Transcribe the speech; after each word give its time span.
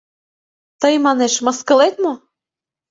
—Тый, 0.81 0.93
манеш, 1.05 1.33
мыскылет 1.45 1.95
мо? 2.03 2.13